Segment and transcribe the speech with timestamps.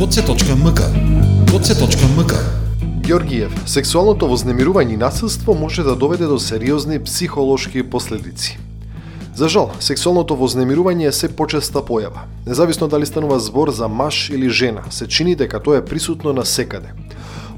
[0.00, 0.80] goce.mk
[1.52, 2.32] goce.mk
[3.04, 8.56] Георгиев, сексуалното вознемирување и насилство може да доведе до сериозни психолошки последици.
[9.36, 12.24] За жал, сексуалното вознемирување е се почеста појава.
[12.46, 16.46] Независно дали станува збор за маж или жена, се чини дека тоа е присутно на
[16.48, 16.96] секаде.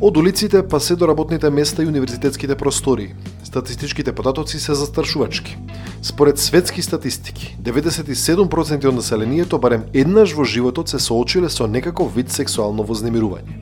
[0.02, 3.14] Од улиците па се до работните места и универзитетските простории.
[3.44, 5.58] Статистичките податоци се застрашувачки.
[6.02, 12.34] Според светски статистики, 97% од населението барем еднаш во животот се соочиле со некаков вид
[12.34, 13.54] сексуално вознемирување.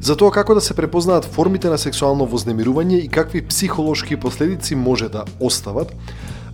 [0.00, 5.12] За тоа како да се препознаат формите на сексуално вознемирување и какви психолошки последици може
[5.12, 5.92] да остават,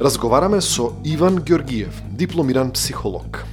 [0.01, 3.47] разговараме со Иван Георгиев, дипломиран психолог.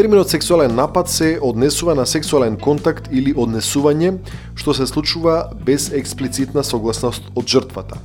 [0.00, 4.14] Терминот сексуален напад се однесува на сексуален контакт или однесување
[4.56, 7.98] што се случува без експлицитна согласност од жртвата.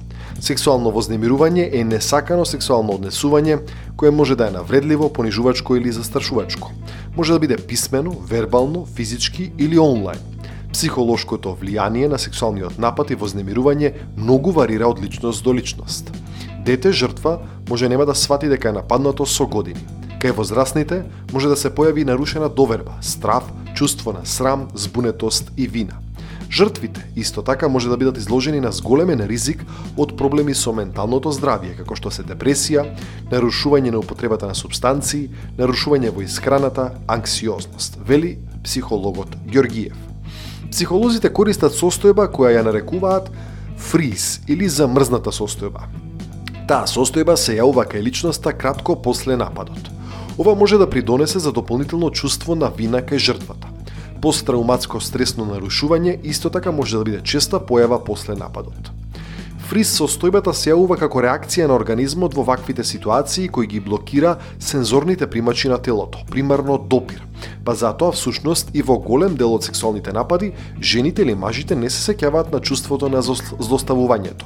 [0.44, 3.62] Сексуално вознемирување е несакано сексуално однесување
[3.96, 6.76] кое може да е навредливо, понижувачко или застрашувачко.
[7.16, 10.20] Може да биде писмено, вербално, физички или онлайн.
[10.74, 16.12] Психолошкото влијание на сексуалниот напад и вознемирување многу варира од личност до личност.
[16.66, 19.80] Дете жртва може нема да свати дека е нападнато со години.
[20.20, 23.44] Кај возрастните може да се појави нарушена доверба, страв,
[23.76, 26.00] чувство на срам, збунетост и вина.
[26.52, 29.66] Жртвите исто така може да бидат изложени на зголемен ризик
[29.98, 32.86] од проблеми со менталното здравје, како што се депресија,
[33.32, 39.98] нарушување на употребата на субстанции, нарушување во исхраната, анксиозност, вели психологот Георгиев.
[40.72, 43.32] Психолозите користат состојба која ја нарекуваат
[43.78, 45.90] фриз или замрзната состојба.
[46.70, 49.95] Таа состојба се јавува кај личноста кратко после нападот.
[50.38, 53.68] Ова може да придонесе за дополнително чувство на вина кај жртвата.
[54.22, 58.92] Посттравматско стресно нарушување исто така може да биде честа појава после нападот.
[59.66, 65.26] Фриз состојбата се јавува како реакција на организмот во ваквите ситуации кои ги блокира сензорните
[65.28, 67.24] примачи на телото, примарно допир.
[67.66, 70.52] Па затоа всушност и во голем дел од сексуалните напади,
[70.82, 74.46] жените или мажите не се сеќаваат на чувството на злоставувањето.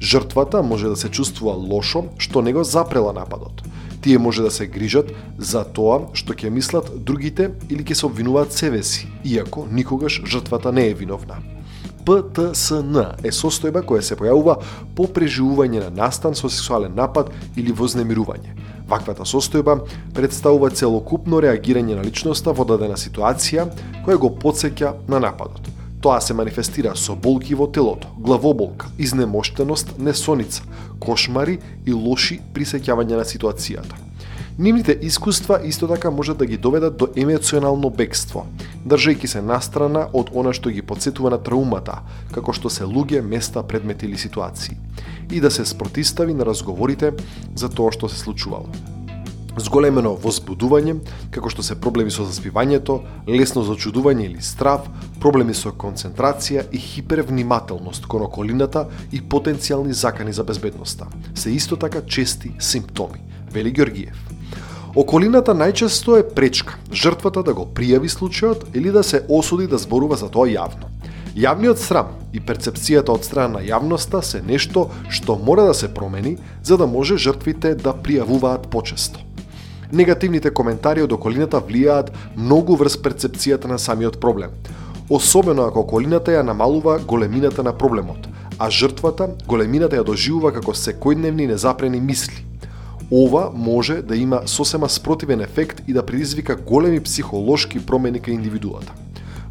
[0.00, 3.62] Жртвата може да се чувствува лошо што него запрела нападот.
[4.02, 8.52] Тие може да се грижат за тоа што ќе мислат другите или ќе се обвинуваат
[8.52, 11.40] себе си, иако никогаш жртвата не е виновна.
[12.06, 14.60] ПТСН е состојба која се појавува
[14.94, 18.54] по преживување на настан со сексуален напад или вознемирување.
[18.86, 19.80] Ваквата состојба
[20.14, 23.66] представува целокупно реагирање на личноста во дадена ситуација
[24.06, 25.75] која го подсеќа на нападот.
[26.00, 30.62] Тоа се манифестира со болки во телото, главоболка, изнемоштеност, несоница,
[31.00, 33.96] кошмари и лоши присеќавања на ситуацијата.
[34.58, 38.46] Нивните искуства исто така можат да ги доведат до емоционално бегство,
[38.88, 42.00] држајќи се настрана од она што ги подсетува на траумата,
[42.32, 44.76] како што се луѓе, места, предмети или ситуации,
[45.30, 47.12] и да се спротистави на разговорите
[47.54, 48.95] за тоа што се случувало
[49.56, 50.98] зголемено возбудување,
[51.30, 54.88] како што се проблеми со заспивањето, лесно зачудување или страв,
[55.20, 61.06] проблеми со концентрација и хипервнимателност кон околината и потенцијални закани за безбедноста.
[61.34, 63.22] Се исто така чести симптоми,
[63.52, 64.16] вели Георгиев.
[64.96, 70.16] Околината најчесто е пречка, жртвата да го пријави случајот или да се осуди да зборува
[70.16, 70.88] за тоа јавно.
[71.36, 76.38] Јавниот срам и перцепцијата од страна на јавноста се нешто што мора да се промени
[76.64, 79.20] за да може жртвите да пријавуваат почесто.
[79.92, 84.50] Негативните коментари од околината влијаат многу врз перцепцијата на самиот проблем.
[85.10, 88.26] Особено ако околината ја намалува големината на проблемот,
[88.58, 92.42] а жртвата големината ја доживува како секојдневни незапрени мисли.
[93.10, 99.05] Ова може да има сосема спротивен ефект и да предизвика големи психолошки промени кај индивидуата.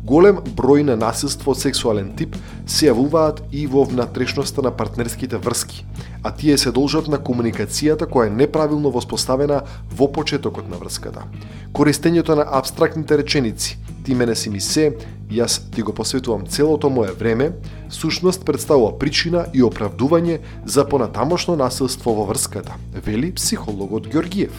[0.05, 2.35] Голем број на насилство од сексуален тип
[2.69, 5.79] се јавуваат и во внатрешноста на партнерските врски,
[6.21, 11.25] а тие се должат на комуникацијата која е неправилно воспоставена во почетокот на врската.
[11.73, 14.93] Користењето на абстрактните реченици, ти мене си ми се,
[15.31, 17.55] јас ти го посветувам целото мое време,
[17.89, 24.53] сушност представува причина и оправдување за понатамошно насилство во врската, вели психологот Георгиев.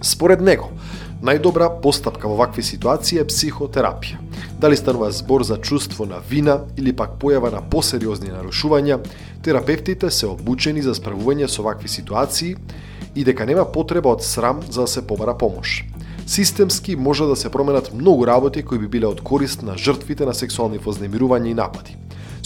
[0.00, 0.72] Според него,
[1.22, 4.20] најдобра постапка во вакви ситуации е психотерапија.
[4.60, 9.00] Дали станува збор за чувство на вина или пак појава на посериозни нарушувања,
[9.42, 12.56] терапевтите се обучени за справување со вакви ситуации
[13.14, 15.84] и дека нема потреба од срам за да се побара помош.
[16.26, 20.34] Системски може да се променат многу работи кои би биле од корист на жртвите на
[20.34, 21.96] сексуални вознемирувања и напади.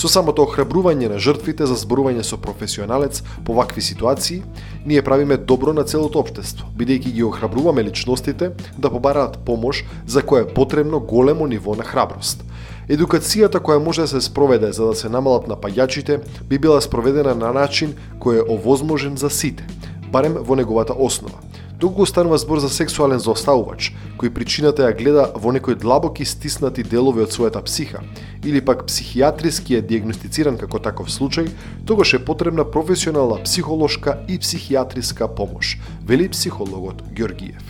[0.00, 4.38] Со самото охрабрување на жртвите за зборување со професионалец по вакви ситуации,
[4.86, 8.48] ние правиме добро на целото општество, бидејќи ги охрабруваме личностите
[8.78, 12.40] да побараат помош за која е потребно големо ниво на храброст.
[12.88, 17.52] Едукацијата која може да се спроведе за да се намалат напаѓачите би била спроведена на
[17.52, 19.68] начин кој е овозможен за сите,
[20.08, 21.49] барем во неговата основа.
[21.80, 23.86] Доколку станува збор за сексуален заоставувач,
[24.20, 28.02] кој причината ја гледа во некои длабоки стиснати делови од својата психа,
[28.44, 31.48] или пак психијатриски е диагностициран како таков случај,
[31.88, 37.64] тогаш е потребна професионална психолошка и психијатриска помош, вели психологот Георгиев.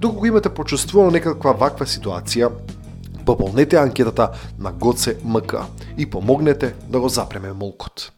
[0.00, 2.48] Доколку имате почувствувано некаква ваква ситуација,
[3.26, 5.66] пополнете анкетата на ГОЦЕ МК
[5.98, 8.12] и помогнете да го запреме молкот.